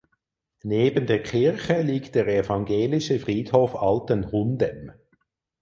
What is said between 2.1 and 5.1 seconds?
der evangelische Friedhof Altenhundem.